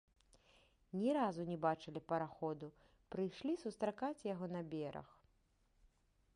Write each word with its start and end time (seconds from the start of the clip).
Ні 1.01 1.09
разу 1.17 1.41
не 1.49 1.57
бачылі 1.65 1.99
параходу, 2.13 2.67
прыйшлі 3.15 3.53
сустракаць 3.67 4.25
яго 4.33 4.45
на 4.55 4.61
бераг. 4.73 5.09